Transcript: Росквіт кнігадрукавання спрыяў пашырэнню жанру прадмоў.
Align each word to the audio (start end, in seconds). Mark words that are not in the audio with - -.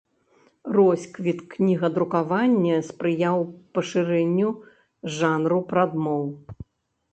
Росквіт 0.77 1.41
кнігадрукавання 1.51 2.79
спрыяў 2.89 3.37
пашырэнню 3.77 4.49
жанру 5.21 5.59
прадмоў. 5.71 6.23